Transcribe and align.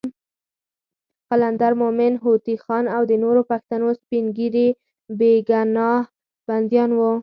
قلندر 1.29 1.71
مومند، 1.81 2.15
هوتي 2.25 2.55
خان، 2.63 2.83
او 2.95 3.01
د 3.11 3.13
نورو 3.23 3.41
پښتنو 3.51 3.87
سپین 4.01 4.25
ږیري 4.37 4.67
بېګناه 5.17 5.97
بندیان 6.47 6.89
وو. 6.97 7.11